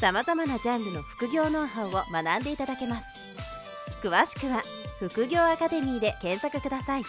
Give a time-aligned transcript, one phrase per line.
[0.00, 3.06] さまざまなジャンルの副業ノウハウを学んでいただけます
[4.00, 4.62] 詳しくは
[5.00, 7.02] 副業アカデミーで検索ください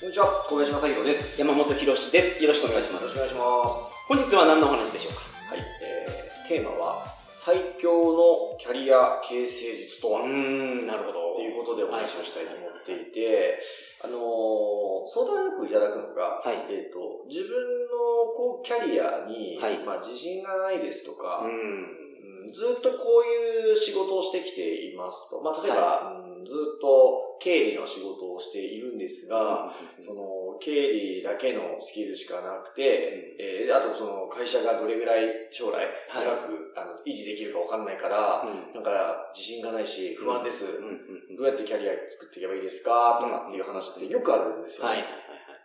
[0.00, 1.40] こんにちは、小林正宏です。
[1.40, 2.42] 山本博史です。
[2.42, 3.04] よろしくお願いします。
[3.04, 3.94] よろしくお願いします。
[4.06, 5.20] 本日は何のお話でしょうか？
[5.48, 7.06] はい、えー、テーマは、
[7.36, 11.34] 最強のキャリア形成術とは、うーん、なるほど。
[11.34, 13.58] ということでお話をしたいと思っていて、
[14.04, 17.50] あのー、相談よくいただくのが、はいえっ、と、自分
[17.90, 22.03] のこうキャリアに、はいまあ、自信がないですとか、うーん。
[22.24, 25.40] うんずっとこういう仕事をしてきていますと。
[25.42, 29.72] まあ、例えば、うんずっと経理の仕事をしているんですが、
[30.04, 38.74] その、経理だけのスキルしかなくて、えー、あとその会社がどれぐらい将来長く、あの維持できるかわかんないから、うん。
[38.74, 40.66] なんか自信がないし不安です。
[40.66, 40.90] うんうん
[41.30, 43.18] うんどうやってキャリア作っていけばいいですか？
[43.20, 44.92] とかっていう話ってよくあるんですよね。
[44.92, 45.04] はい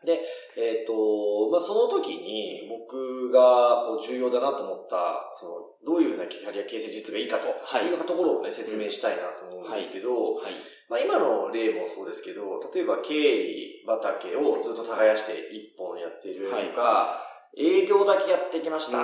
[0.05, 0.19] はい
[0.55, 5.52] えっ、と、まあ、その時に僕がこう重要だなと思った、その、
[5.86, 7.88] どういうふうなキャリア形成術がいいかとはい。
[7.88, 10.53] いうところをね、説明したいなと思うんですけど、はい。
[10.89, 17.23] まあ、今の例もそうですけど、例えば経理畑をずっと耕して一本やってるとか、
[17.58, 18.97] 営業だけやってきました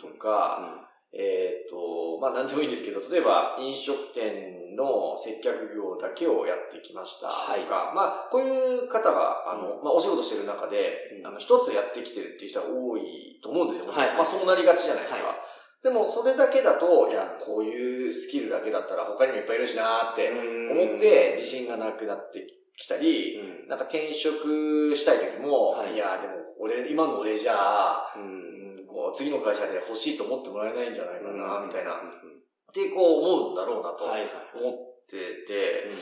[0.00, 7.28] とか、えっ、と、まあ何でもいいんですけど、例えば飲食店の接客業だけをやってきました。
[7.28, 11.26] とか、まあこういう方が、あの、まあお仕事してる中で、うん。
[11.26, 13.86] あの、一つやってきてるっていう人は多いと思うんですよ。
[13.86, 15.22] もちろんはいまあそうなりがちじゃないですか。
[15.22, 15.36] は
[15.82, 23.68] でもそれだけだと、いや、こういうスキルだけだったら他にもいっぱいいるしなーって思って自信がなくなってきたり、うん。
[23.68, 25.94] なんか転職したい時も、はい。
[25.94, 28.22] い、や、でも俺、今の俺じゃあ、うん。
[28.56, 31.96] うんこう次の会社で欲しいと思ってもらえないんじゃないかな、みたいな。
[32.72, 34.16] っうてこう思うんだろうなと思っ
[35.04, 35.96] てて、うん。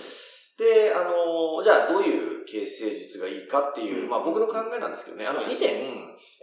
[0.61, 4.09] で、あの、じゃあどういう形成術がいいかっていう、うん。
[4.09, 5.69] まあ僕の考えなんですけどね、あのはい以前、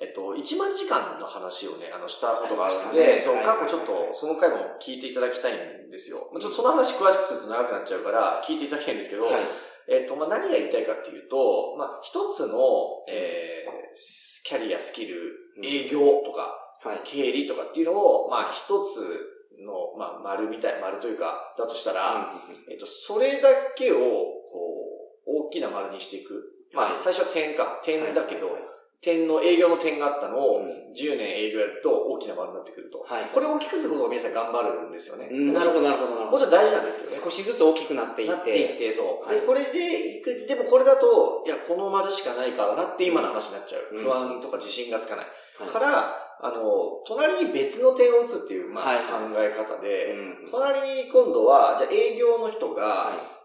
[0.02, 5.54] えっと、1万時間の話をね、あの、したことがあるのあで、そう、過去ちょっと、その回も聞いていただきたい
[5.88, 6.30] んですよ。
[6.34, 9.42] まあちょっとその話詳しくすると長くなっちゃうから、聞いていただきたいんですけど、はい。
[9.88, 13.96] えっと、まあ、何が言いたいかっていうと、まあ、一つの、えー、
[14.44, 15.16] キャリア、スキル、
[15.64, 17.02] 営業とか、はい。
[17.06, 22.34] 経理とかっていうのを、まあ、一つの、まあ、丸みたい、丸というか、だとしたら、
[22.70, 26.54] えっと、それだけを、こう、大きな丸にしていく。
[26.74, 27.80] まあ、はい最初は点か。
[27.84, 28.62] 点だけど、はい
[29.00, 33.06] 点の営業の点があったのを、うん10年営業やると大きな丸になってくると。
[33.06, 33.30] はい。
[33.32, 35.30] これを大きくすることを皆さん頑張るんですよね。
[35.32, 36.32] うんなるほど、なるほど、なるほど。
[36.32, 37.18] もちろん大事なんですけどね。
[37.24, 38.34] 少しずつ大きくなっていって。
[38.34, 39.28] なっていって、そう。
[39.28, 43.96] はいで、これでいく、でもこれだと、いや、この丸しかないからなって今の話になっちゃう。
[43.98, 45.26] うん不安とか自信がつかない。
[45.60, 53.38] はいから、あの、隣に別の点を打つっていう、まあ、はい考え方で、うん隣に今度は、じゃあ営業の人が、は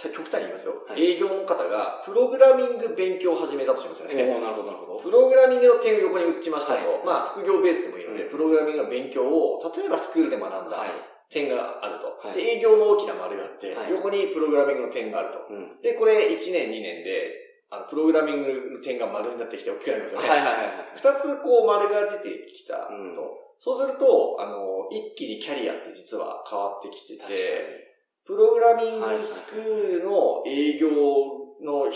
[0.00, 4.14] 極端に言いますよ、はい営業の方が、プログラミング勉強を始めたとしますよい。
[4.16, 4.24] ね。
[4.40, 5.00] なるほど、なるほど。
[5.00, 6.88] プログラミングの点を横に打ちましたと。
[6.88, 10.88] はいまあ、副業ベースでもいいので、うんプログラミングの勉強を、例えばスクールで学んだはい。
[11.30, 12.26] 点があると。
[12.26, 15.40] はいで、営業の大きな丸があって、はい横にプログラミングの点があると。
[15.50, 15.80] うん。
[15.82, 20.28] で、これ1年2年で、あの、プログラミングの点が丸になってきて大きくなりますよね。
[20.28, 20.74] はいはいはいはい。
[20.96, 22.94] 二つこう丸が出てきたと。
[22.94, 23.14] うん
[23.62, 27.90] そうすると、あの、一気にキャリアって実は変わってきてて、
[28.24, 30.88] プログラミングスクールの営業
[31.60, 31.90] の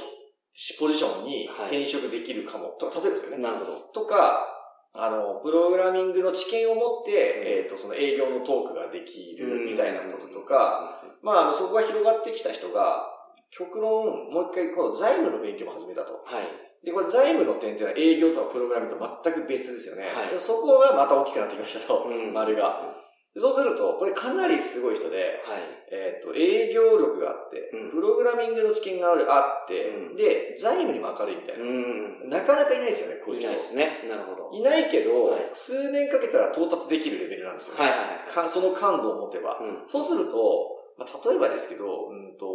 [0.53, 2.77] ひポジションにはい転職できるかも。
[2.79, 3.37] とか、例えばですよね。
[3.39, 3.43] に。
[3.43, 3.79] なるほど。
[3.95, 4.47] とか、
[4.93, 13.14] あの、プログラミングの知見を持って、えっ、と、その営業のトークができるみたいなこととか、まあ、そこが広がってきた人が、
[13.57, 16.15] 極論、もう一回、この財務の勉強も始めたと。
[16.27, 16.85] はい。
[16.85, 20.11] で、これ財務の点っていうのは営業とかプログラミングと全く別ですよね。
[20.11, 23.01] はいでそこがまた大きくなってきましたと、うん丸が。
[23.33, 25.63] でそうすると、これかなりすごい人で、はい。
[25.91, 31.65] えっ、と、営業力があって、うんプログラミングの知見があるあって、うんで、財務にも明るいみたいな。
[31.65, 32.29] うん。
[32.29, 33.47] なかなかいないですよね、こういう人。
[33.47, 34.05] いないですね。
[34.09, 34.51] なるほど。
[34.53, 37.81] いないけど、はい数年かけたら到達できるレベルなんですよね。
[37.81, 38.31] はいはいはい。
[38.31, 39.59] かその感度を持てば。
[39.61, 39.89] うん。
[39.89, 42.47] そうすると、まあ、例えばですけど、うんと、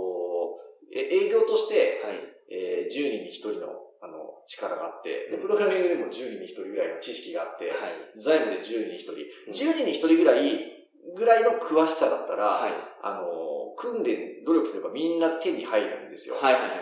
[0.93, 2.19] え営業として、はい。
[2.51, 3.67] えー10人に1人の
[4.01, 8.19] あの力があって、プログラミングでも10人に1人ぐらいの知識があって、はい。
[8.19, 9.15] 財務で10人に1人、う
[9.51, 12.71] ん10人に1人ぐらい、ぐらいの詳しさだったら、はい。
[13.01, 16.35] あの、訓練、努力すればみんな手に入るんですよ。
[16.35, 16.79] はいはいはいはい。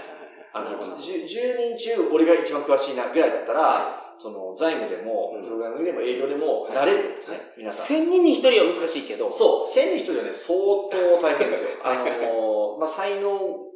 [0.53, 0.95] あのなるほど。
[0.95, 7.85] 10, 10人中俺が一番詳しいなぐらいだったら、その財務でもうん、プログラミングでも営業でもはいなれるってことですね、皆さん。
[7.85, 10.57] 千人に一人は難しいけど、そう、千人一人はね、相
[10.89, 11.69] 当大変ですよ。
[11.83, 13.29] あのー、まあ、才能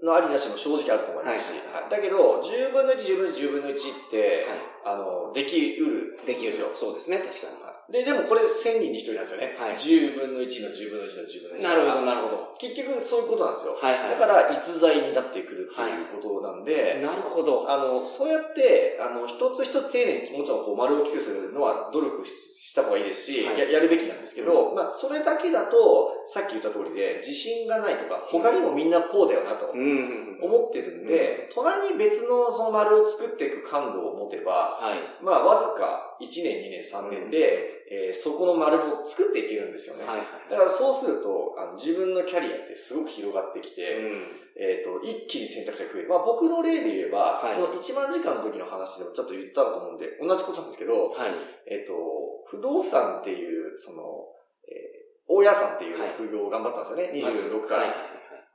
[0.04, 4.48] のありなしも正直あると思いますし、はいだけど、10分の1、10分の1、10分の1って、
[4.84, 6.18] はあの、できうる。
[6.24, 6.26] い。
[6.26, 6.68] できるよ。
[6.74, 7.72] そうですね、確かに。
[7.92, 9.56] で、でもこれ1000人に1人なんですよね。
[9.60, 11.64] はい10分の1の10分の1の10分の1。
[11.64, 12.56] なるほど、なるほど。
[12.58, 13.78] 結局そういうことなんですよ。
[13.80, 14.10] はいはい。
[14.10, 17.70] だから、逸材になってくるっていうことなんで、なるほど。
[17.70, 30.40] あの、そうやって、あの、一つ一つ丁寧にもちろんこう丸を大きくするのは努力しした方がいいですし、はいややるべきなんですけど、まあ、それだけだと、さっき言った通りで、自信がないとか、他にもみんなこうだよなとうんうんうん。
[30.42, 35.24] 思ってるんで、隣に別のその丸を作っていく感度を持てば、はい。
[35.24, 40.08] まあ、わずか1年、2年、3年で、えーそこの丸を作っていけるんですよね。
[40.08, 40.28] はいはい。
[40.50, 44.24] だからそうすると、あの自分のキャリアってすごく広がってきて、うん。
[44.56, 46.10] えっ、と、一気に選択肢が増える。
[46.10, 51.36] まあ僕の例で言えば、はいこの1万時間の時の話でもちょっと言ったと思うんで、同じことなんですけど、はい。
[51.68, 51.94] えっ、と、
[52.48, 54.32] 不動産っていう、その、
[54.72, 55.02] えー
[55.32, 57.22] 大家さんっていうはい副業を頑張ったんですよね。
[57.24, 57.84] まず26から。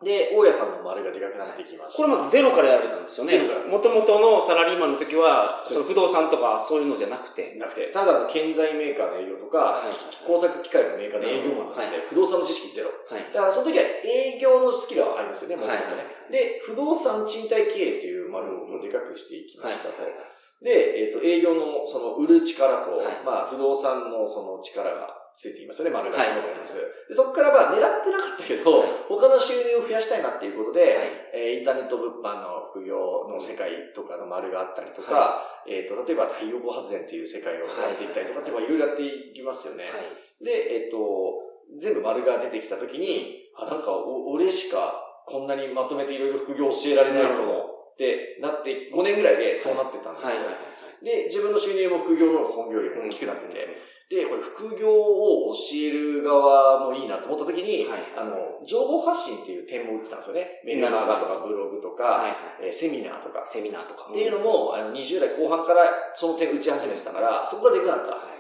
[0.05, 2.05] で、大家さんの丸がでかくなってきました。
[2.05, 3.33] これもゼロからやられたんですよね。
[3.33, 7.57] ゼロからもともとのサラリーマンの時は、その不動産とかそういうのじゃなくて。
[7.57, 9.97] なくて、ただの建材メーカーの営業とか、はい
[10.27, 12.91] 工作機械のメーカーの営業マンなんで、不動産の知識ゼロ。
[13.09, 13.33] はい。
[13.33, 16.05] だからその時は営業のスキルはありますよね、もともとはいね。
[16.31, 20.03] で、不動産賃貸経営っていう丸をでかくしていきましたと。
[20.03, 20.13] はい
[20.63, 26.17] で、えっ、と、営業のその売る力と、はいまあ、不動産のその力がついてきますよね、丸が。
[26.17, 26.29] はい。
[26.33, 30.91] でそこからまあ、狙ってなかったけど、はい他の収入を増やしたいなっていうことで、はい
[31.35, 39.85] えーインターネット物販の副業の世界とかの丸があったりとか、えっ、と、例えば太陽光発電っていう世界をやっていったりとかって、まあ、いろいろやっていきますよね。
[39.85, 40.44] はい。
[40.44, 40.99] で、えっ、と、
[41.79, 50.29] 全部丸が出てきたときに、あ、なんかお、俺しかこんなにまとめていろいろ副業教えられないかもってなって、5年ぐらいでそうなってたんですよ。
[50.29, 50.53] はいはいは
[51.03, 51.05] い。
[51.05, 60.62] で、自分の収入も副業の本業よりも大きくなってて、で、これ副業を教える側もいいなと思ったときに、はいあの、情報発信っていう点も打ってたんですよね。
[60.64, 62.37] メルマガとかブログとか、はいはい。
[62.62, 63.43] えーセミナーとか。
[63.44, 64.06] セミナーとか。
[64.11, 65.82] っていうのも、あの、20代後半から
[66.14, 68.12] その点打ち始めてたから、そこがでかかった。
[68.12, 68.37] はい。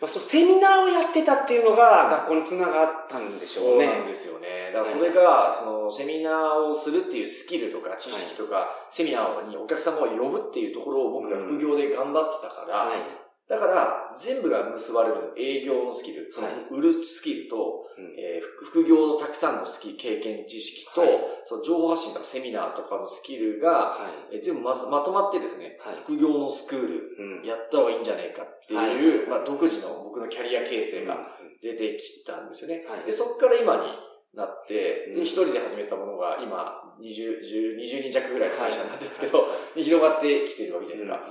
[0.00, 3.86] まあ、そのセミナーをやってたっていうのが学校につながったんでしょうね。
[3.86, 4.72] そうなんですよね。
[4.74, 13.23] だからそれが、その、セミナーをするっていうスキルとか知識とか、セミナーにお客様を呼ぶっていうところを僕が副業で頑張ってたから、はい。
[13.48, 15.34] だから、全部が結ばれるんですよ。
[15.36, 18.04] 営業のスキル、そのはい、売るスキルと、うん。
[18.18, 21.10] えー副副業のたくさんのスキル、経験、知識と、はい。
[21.44, 24.36] その情報発信とかセミナーとかのスキルが、はい。
[24.36, 25.96] えー全部まずまとまってですね、はい。
[25.96, 27.46] 副業のスクール、うん。
[27.46, 31.18] やった方がいいんじゃないかっていう、まあ、独自の僕のキャリア形成が
[31.60, 32.86] 出てきたんですよね。
[32.88, 33.04] はい。
[33.04, 33.82] で、そこから今に
[34.32, 39.46] なって、一人で始めたものが今、20、10 20人弱ぐらいの会社になってるんですけど、
[39.76, 41.28] で 広がってきてるわけじゃないですか。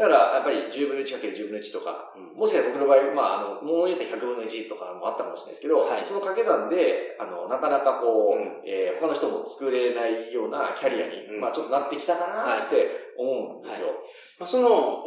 [0.00, 2.40] だから、やっぱり10分の 1×10 分の1とか、うん。
[2.40, 6.06] もしかしたら僕の場合、まあ、あの、もう言うと100分の1とかもあったかもしれないですけど、はい。
[6.08, 8.64] その掛け算で、あの、なかなかこう、うん。
[8.64, 11.40] えー他の人も作れないようなキャリアに、うん。
[11.40, 13.88] まあ、ちょっとなってきたかなって思うんですよ。
[14.38, 15.04] まあ、その、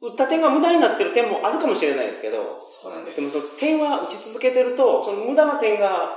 [0.00, 6.14] 売った点が無駄になってる点もあるかもしれないですけど、そうなんででもその点は打ち続けてると、その無駄な点が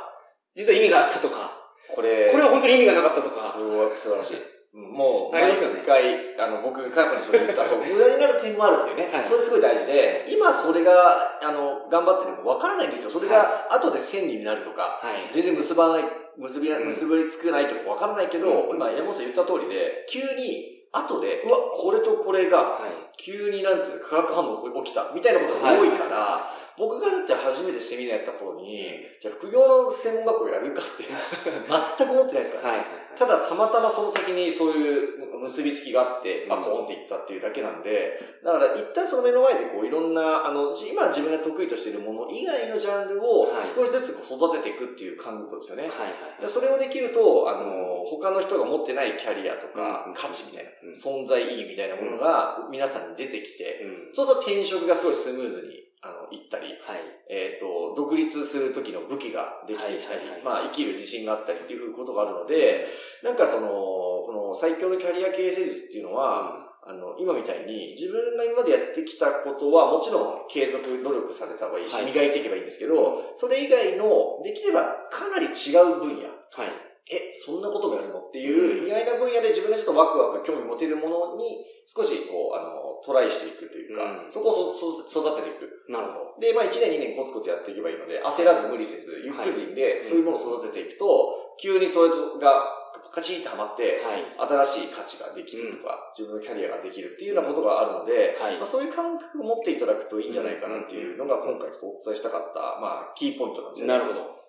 [0.53, 1.57] 実は意味があったとか、
[1.95, 4.50] これ、これは本当に意味がなかったとか、すごい素晴らしい。
[4.73, 5.53] もう、毎
[5.85, 9.13] 回、あの、僕、過去にそれ言った、そう、無駄になる点もあるっていうね。
[9.13, 13.11] はいそれすごい大事で、今それが、あの、頑張ってても分からないんですよ。
[13.11, 15.27] それが、後で線になるとか、はい。
[15.29, 16.03] 全然結ばない、
[16.37, 22.91] 結び結びつくないとか分からないけど、うん今、山本さん言った通りで、急に、後で、うわ、これとこれが、はい。
[23.17, 28.87] 急になんていうの、化学反応起きた、みたいなことが多いから、僕がだって初めてセミナーやった頃に、
[29.21, 31.03] じゃあ副業の専門学校やるかって、
[31.99, 33.00] 全く思ってないですからね。
[33.11, 33.19] はい。
[33.19, 45.83] ただ、たまたまその先にそういう結びつきがあって、うんあ、ポンっていったっていうだけなんで、だから一旦その目の前でこういろんな、あの、じ今自分が得意としているもの以外のジャンルをはい少しずつこう育てていくっていう感覚ですよね。
[45.83, 46.41] はいはい。
[46.41, 54.15] でそれをできると、あの、他の人が持ってないキャリアとかうん価値みたいな、うん存在意義みたいなものが皆さんに出てきて、うん。
[54.15, 57.01] そうすると転職がすごいスムーズに、あの、いったり、はい。
[57.29, 62.87] えっ、と、独立する時の武器ができてきたり、はいはいはいまあ、生きる自信があったりっていうことがあるので、
[63.23, 76.90] なんかその、この最強のキャリア形成術っていうのは、あの、今みたいに自分が今までやってきたことはもちろん継続努力された方がいいし、はい磨いていけばいいんですけど、それ以外の、できればかなり違う分野、はい。
[77.09, 78.19] え、そんなこともやるの？
[78.19, 85.67] っていうう意外な分野で自分がちょっとワクワク興味持てるものに少しこう、あの、トライしていくというか、うんそこをそそ育てていく。
[85.89, 86.39] なるほど。
[86.39, 92.81] で、まあ1年2年コツコツやっていけばいいので、焦らず無理せず、ゆっくりでいいんで、そういうものを育てていくと、急にそれが
[93.11, 94.63] カチンってハマって、はい。
[94.63, 103.97] 新しい価値ができるとか、自分のキャリアができるっていうようなことがあるので、はいまあ、そういう感覚を持っていただくといいんじゃないかなっていうのが今回ちょっとお伝えしたかった、まあ、キーポイントなんですよね。
[103.97, 104.40] なるほど。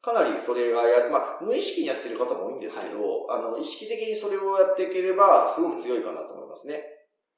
[0.00, 6.82] かなりそれがや、まあ、無意識にやってる方も多いんですけど、あの、意識的にそれをやっていければ、すごく強いかなと思いますね。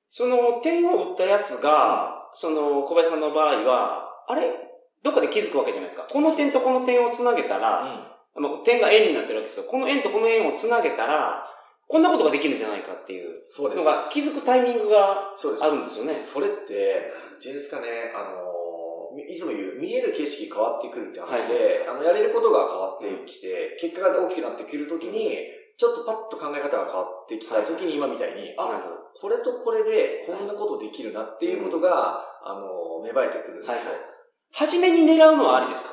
[0.09, 4.53] その点を打ったやつが、その小林さんの場合は、あれ？
[5.03, 6.07] どっかで気づくわけじゃないですか。
[6.11, 7.85] この点とこの点をつなげたら、
[8.37, 9.67] まあ、点が円になってるわけですよ。
[9.67, 11.47] この円とこの円をつなげたら、
[11.89, 13.91] こんなことができるんじゃないかっていうそうですの。
[13.91, 15.67] が気づくタイミングがあ。
[15.67, 16.21] るんですよね。
[16.21, 18.50] それって、なんていうんですかね、あの、
[19.29, 25.37] いつも言う、見える景色変わってくるって話で、あの、やれることが変わってきて、結果が大きくなってくるときに、
[25.77, 28.97] ちょっとパッと考え方が変わってきたときに、今みたいに、あ、なるほど。
[29.21, 33.73] これとこれでこんなことできるなっていうことが、あの、芽生えてくるんですよ。
[33.75, 33.95] はいはい
[34.53, 35.85] 初めに狙うのはありです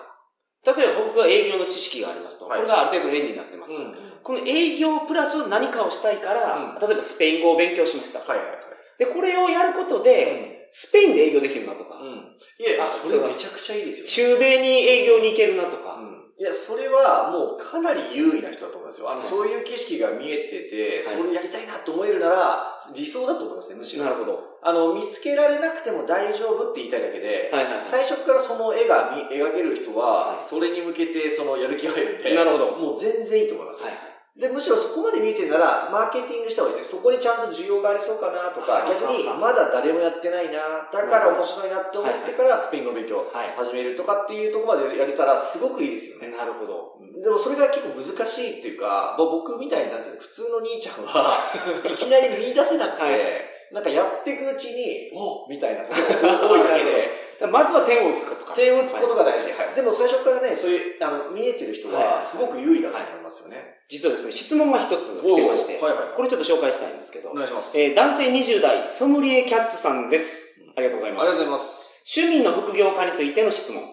[0.65, 0.73] か？
[0.75, 2.47] 例えば僕が営業の知識がありますと。
[2.47, 3.73] はいこれがある程度円になってます。
[3.73, 8.19] うんこの営業プラス何かをしたいから、うん例えばスペイン語を勉強しました。
[8.19, 8.57] はいはいはい。
[8.97, 12.37] で、これをやることで、スペインで営業できるなとか、うん。
[12.59, 14.35] いやそれめちゃくちゃいいですよ。
[14.35, 19.09] 中米に営業に行けるなとか、うんいや、それはもうかなり優位な人だと思いますよ。
[19.09, 24.05] あの、はいそういう景色が見えてて、はいそれやりたいなと思えるなら、理想だと思いますね、むしろ。
[24.05, 24.39] なるほど。
[24.61, 27.85] あの、見つけられなくても大丈夫って言いたいだけで、はいはいはい。
[27.85, 32.71] 最初からその絵が見描ける人は、はいそれに向けてそのやる気が入るんで、なるほど。
[32.77, 33.93] もう全然いいと思いますはい。
[34.37, 36.99] で、むしろそこまで見えてるなら、マーケティングした方がいいですね。
[36.99, 43.53] そこにちゃんと需要がありそうかなとか、逆にまだ誰もやってないな、だから面白いなって思ってからスペイン語の勉強はい。
[43.57, 46.37] 始めるとかっていうところまでやれたらすごくいいですよね。
[46.37, 47.01] なるほど。
[47.23, 51.33] でもそれが結構難しいっていうか、まあ僕みたいになんていうの普通の兄ちゃんは
[51.89, 58.53] いきなり見出せなくて、はいなんかやっていくうちに、おみたいなことが多いだけで、まずは点を打つかとか。
[58.55, 59.51] 点を打つことが大事。
[59.53, 59.75] はい。
[59.75, 63.83] でも最初からね、そういう、あの、見えてる人ははいすごく優位だと思いますよね。
[63.89, 66.15] 実はですね、質問が一つ来てまして、はいはい。
[66.15, 67.77] これちょっと紹介したいんですけどお、願いします。
[67.77, 70.65] えー男性20代、ソムリエキャッツさんです。
[70.75, 71.37] ありがとうございありがとうます。
[71.37, 71.77] ございます。
[72.17, 73.83] 趣味の副業化についての質問。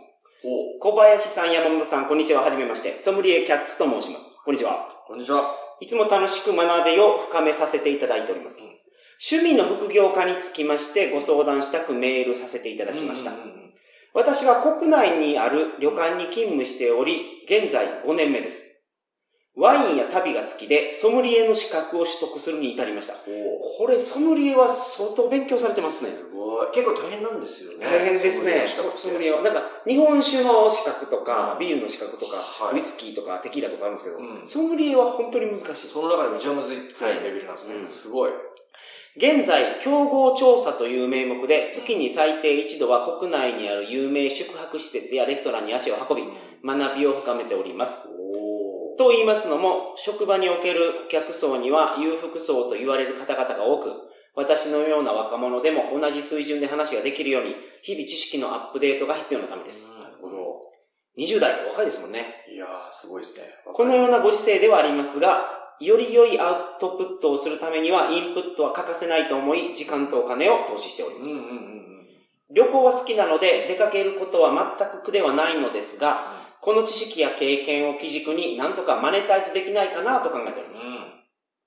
[0.44, 2.42] お小林さん、山本さん、こんにちは。
[2.42, 2.98] はじめまして。
[2.98, 4.30] ソムリエキャッツと申します。
[4.44, 4.88] こんにちは。
[5.06, 5.54] こんにちは。
[5.80, 8.83] いつも楽しく学べを深めさせていただいております。
[9.18, 13.32] 趣味の副業化につきましてご相談したくメールさせていただきました。
[13.32, 13.74] うんうんうん
[14.16, 18.94] 私は国内にある旅館に勤務しており、現在5年目です。
[19.56, 23.14] ワインや旅が好きで、ソムリエの資格を取得するに至りました。
[23.14, 26.10] おこれ、ソムリエは相当勉強されてますね。
[26.10, 26.70] すごい。
[26.72, 27.84] 結構大変なんですよね。
[27.84, 28.64] 大変ですね。
[28.68, 29.42] ソソムリエは。
[29.42, 35.88] なんか、日本酒の資格とか、うんビールの資格とか、はいウイスキーとかテキーラとかあるんですけど、うんソムリエは本当に難しいです。
[35.88, 37.74] その中でも一番むずいくらいのレベルなんですね。
[37.74, 38.30] はいすごい。
[39.16, 46.24] 現在、競合調査という名目で、月に最低一度は国内にある有名宿泊施設やレストランに足を運び、
[46.64, 48.08] 学びを深めております。
[48.18, 53.92] おと言いますのも、職場における顧客層には裕福層と言われる方々が多く、
[54.34, 59.96] 私のような若者でも同じ水準で話ができるように、日々知識のアップデートが必要なためです。
[60.00, 60.60] なるほど。
[61.16, 62.44] 20代、若いですもんね。
[62.52, 63.44] いやー、すごいですね。
[63.64, 71.32] このようなご時世ではありますが、より良いアウトプットをするためには、インプットは欠かせないと思い、時間とお金を投資しております。
[71.32, 71.84] うんうんうんうん。
[72.50, 80.86] 旅行は好きなので、出かけることは全く苦ではないのですが、この知識や経験を基軸になんとかマネタイズできないかなと考えております。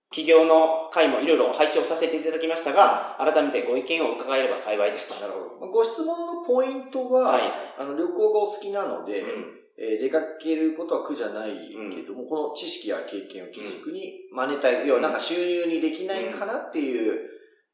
[0.09, 5.21] 企業の会もいろいろ拝聴させていただきましたが、改めてご意見を伺えれば幸いですと。
[5.21, 5.71] なるほど。
[5.71, 7.41] ご質問のポイントは、はい。
[7.77, 11.51] あの、旅行がお好きなので、うんえー出かけることは苦じゃない
[11.93, 17.19] けども、この知識や経験を基軸にマネタイズ、要はなんか収入にできないかなっていう、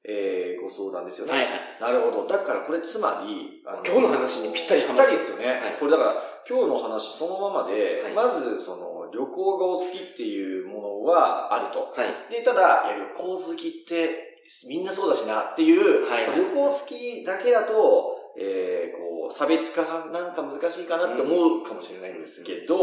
[0.05, 1.33] えーご相談ですよね。
[1.33, 1.51] はいはい。
[1.81, 2.27] なるほど。
[2.27, 5.48] だからこれつまり、あ今日の話にぴったりはぴったりですよね。
[5.48, 6.15] はいこれだから、
[6.48, 11.93] 今日の話そのままで、はいまずその旅行がお好きっていうものはあると。
[11.95, 12.31] はい。
[12.31, 22.77] で、ただ、いや旅行好きってみんなそうだしなっていう、はい旅行好きだけだと、えー、こう、差別化がなんか難しいかなって思うかもしれないんですけど、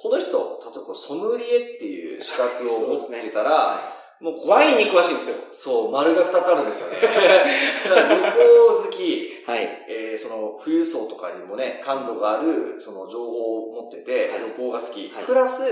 [0.00, 5.36] この人、例えばソムリエっていう資格を持ってたら、もうワインに詳しいんですよ。
[5.52, 6.96] そう、丸が2つあるんですよね。
[7.84, 9.84] だから旅行好き、はい。
[9.88, 15.12] えー、その、富裕層とかにもね、感度がある、その情報を持ってて、はい旅行が好き。
[15.12, 15.62] はいプラス、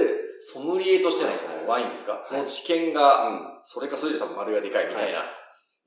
[0.41, 3.61] ソムリエとしてのそはいのワインですか、いの知見が、うん。
[3.65, 5.25] それかそれじゃ多分丸がでかいみたいな。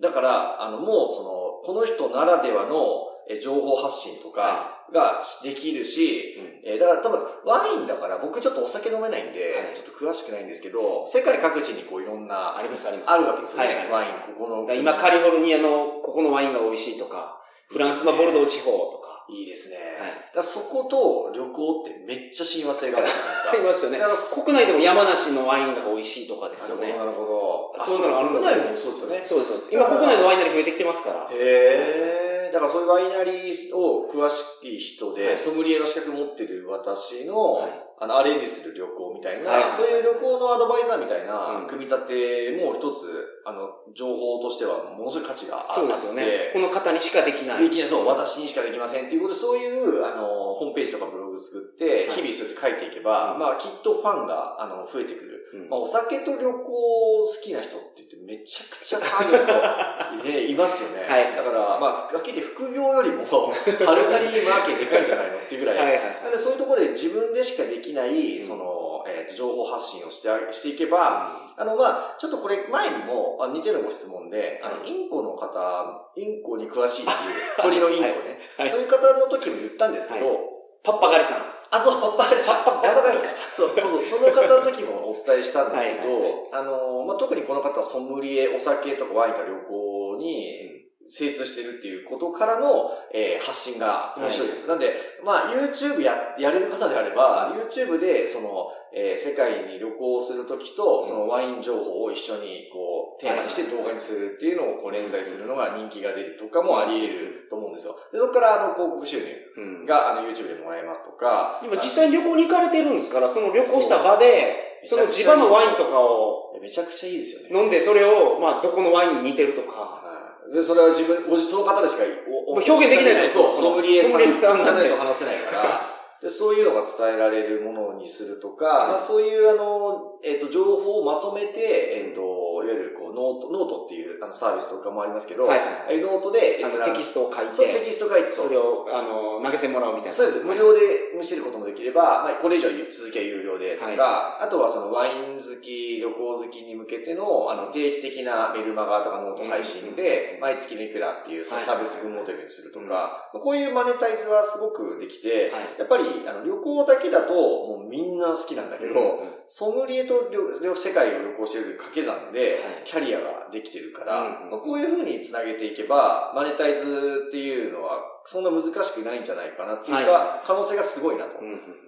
[0.01, 13.11] だから、あの、もうその、この人ならではの、え情報発信とかができるし、うんえーだから多分ワインだから僕ちょっとお酒飲めないんで、はいちょっと詳しくないんですけど、世界各地にこういろんな、ありますあります。
[13.13, 13.65] あるわけですよね。
[13.65, 14.73] はいはいワイン、ここの。
[14.73, 19.77] 今カリフォルニアのここのワインが美味しいとか、フランスのボルドー地方とか、いいですね。
[20.00, 23.51] はいだそこと旅行ってめっちゃ親和性があるじゃないですか。
[23.53, 26.94] ありますよねだから国内でも山梨のワインが美味しいとかですよね。
[26.94, 27.75] なるほど。
[27.77, 29.22] そういうのがあるの国内もそうですよね。
[29.24, 29.74] そうです、そうです。
[29.74, 31.29] 今国内のワイナリー増えてきてますから。
[31.32, 32.51] へえ。
[32.53, 45.73] だからそういうワイナリーを詳しい人で、はいソムリエの資格持ってる私の、はいあの、アレンジする旅行みたいな、はいそういう旅行のアドバイザーみたいなうん組み立ても一つ、あの、情報としてはものすごい価値があって。
[45.73, 46.51] そうですよね。
[46.53, 47.63] この方にしかできない。
[47.63, 55.35] できない、そう、私にしかできませんっていうことで、そういう、あの、ホームページとかブログ作って、はい日々そうやって書いていけば、うんまあ、きっとファンが、あの、増えてくる。
[55.53, 61.05] うんまあ、お酒と旅行好きな人って言ってめちゃくちゃターゲット、ね、 いますよね。
[61.07, 65.77] はいだから、まあ、はっきり副業よりも、 はるかにマーケでかいんじゃないのっていうぐらい。
[65.77, 68.47] はいはいなんでそういうところで自分でしかできない、うん。
[68.47, 74.89] その、えっ、と、情報発信をしてあしていけば、あの、まあちょっとこれ前にも、あ似てるご質問で、あの、はい。
[74.89, 78.69] インコの方、インコに詳しいっていう、鳥のインコね、はい。
[78.69, 80.35] そういう方の時も言ったんですけど、は
[80.83, 81.41] パッパガリさん。
[81.71, 82.63] あ、そう、パッパガリさん。
[82.63, 83.23] パッパパッパガリか。
[83.51, 94.67] そう、そうそう、その方の時もお伝えしたんですけど、あの、まあ、特にこの方はソムリエ、お酒とかワインとか旅行に精通してるっていうことからの、えー発信が面白いです。
[94.67, 107.95] なんで、まあ、YouTube や、やれる方であれば、YouTube で、その、えー世界に旅行するときと、そのワイン情報を一緒に、こう、テーマにして動画にするっていうのをこう連載するのが人気が出るとかもあり得ると思うんですよ。
[108.12, 109.25] でそこから、あの、広告収入
[109.57, 109.85] うん。
[109.85, 117.59] が、あの、YouTube でもらえますとか、今実際に旅行に行かれてるんですから、その旅行した場で、その地場のワインとかをめちゃくちゃいいですよね。
[117.62, 120.05] 飲んで、それを、まあ、どこのワインに似てるとか、はい
[120.53, 128.88] で、それは自分、ご自その方でしかおお表現できないそう、ソムリエさんじゃないと話せないから、でそういうのが伝えられるものにするとか、はい。
[128.89, 135.60] まあ、そういうあの、えっ、と、情報をまとめて、えっ、と、いわゆるこう note、note っていうあのサービスとかもありますけど、はい。
[135.60, 140.13] ああいうノートであのテキストを書いそう、テて、キスト書いて、それを、あの、投げ銭もらうみたいな。
[140.13, 140.43] そうです。
[140.43, 144.45] 無料で見せることもできれば、まあ、これ以上続きは有料でとか、はい。
[144.45, 155.79] あとはそのワイン好き、旅行好きに向けての、あの、定期的なメルマガとかノート配信で、毎月のいくらっていうサービス組むモデルにするとか、こういうマネタイズはすごくできて、はい。
[155.79, 160.31] やっぱりあの旅行だけだともうみんな好きなんだけど、うんソムリエと
[160.75, 171.37] 世界を旅行してる掛け算ではい、キャリアができてるから、うんまあこういう風に繋げていけば、マネタイズっていうのはそんな難しくないんじゃないかなっていうか、可能性がすごいなと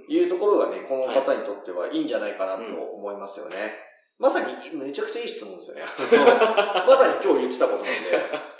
[0.07, 3.73] いうところがね、この方にとってはいいんじゃないかなと思いますよね。
[4.19, 5.83] まさにめちゃくちゃいい質問ですよね。
[6.87, 8.56] まさに今日言ってたことなんで。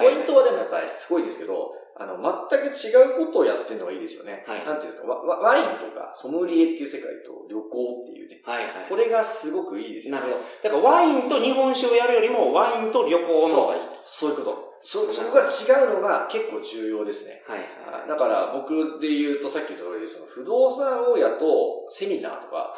[0.00, 2.16] ポイントはでもやっぱりすごいですけど、あの、
[2.48, 4.44] 全く違うことをやってるのがいいですよね。
[4.46, 8.40] はいなんていうんですか、ワワワインとかソムリエっていう世界と旅行っていうね。
[8.44, 8.88] はいはい。
[8.88, 10.20] これがすごくいいですよね。
[10.22, 10.44] なるほど。
[10.78, 13.88] だからワインと日本酒をやるよりも、ワインと旅行の方がいいと。
[14.04, 14.69] そういうこと。
[14.82, 17.42] そ、そこが違うのが結構重要ですね。
[17.46, 18.08] はいはい。
[18.08, 22.76] だから僕で言うとさっき言った通り、その不動産を雇うセミナーとか、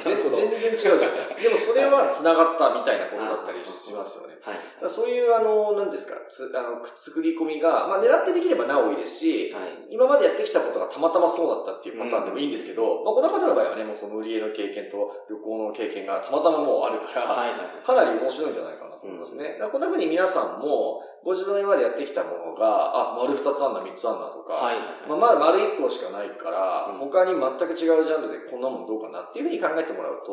[0.00, 1.42] 全然違うじゃない。
[1.42, 4.34] でもそれは繋がったみたいなことだったりしますよね。
[4.40, 4.88] はい。
[4.88, 9.88] そういう、あの、何ですか、つあの作り込みが、まあ、狙ってできればなおいいですし、はい。
[9.90, 17.84] 今までやってきたことがたまたまそうだったっていうパターンでもいいんですけど、まあ、この方の場合はね、もうその売り絵の経験と旅行の経験がたまたまもうあるから、はいはい。
[17.84, 19.58] かなり面白いんじゃないかなと思いますね。
[19.70, 24.76] こんな風に皆さんも、ご自分の今までやってきたものが、あ、丸二つあんだ、三つあんだとか、はい。
[25.08, 30.32] まあ、まだ丸一個しかないから、うん他に全く違うジャンルでこんなもんどうかなっていうふうに考えてもらうと、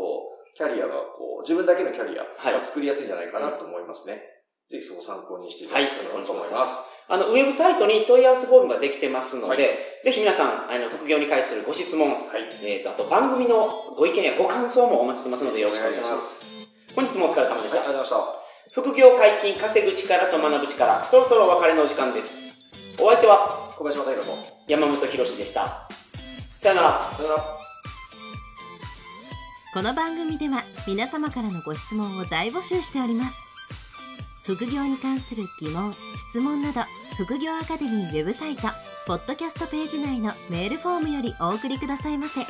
[0.55, 4.21] キャリアがこう、自分だけのキャリアが作りやすいんじゃないかなと思いますね。
[4.69, 6.91] ぜひそこ参考にしていただけたらなと思います。
[7.07, 12.65] あの、ウェブサイトに問い合わせフォームができてますので、はいぜひ皆さん、あの、副業に関するご質問、はい。
[12.65, 16.45] えっ、と、あと番組のご意見やご感想もお待ちしてますのでよろしくお願いします。
[16.45, 16.67] す。
[16.95, 17.91] 本日もお疲れ様でしはい、あた。
[17.91, 18.40] りがとうございました。
[18.73, 22.71] 副業解禁、稼ぐ力と学ぶ力、そろそろお別れのお時間です。
[22.97, 24.37] お相手は小林正宏と。
[24.65, 25.89] 山本博史でした。
[26.55, 27.13] さよなら。
[27.17, 27.45] さよなら。
[29.73, 33.37] この番組では皆様からのご質問を大募集しております
[34.43, 35.95] 副業に関する疑問・
[36.31, 36.81] 質問など
[37.17, 38.63] 副業アカデミーウェブサイト
[39.07, 42.41] ポッドキャストページ内のメールフォームよりお送りくださいませ